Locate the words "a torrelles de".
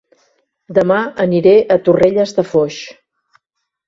1.75-2.45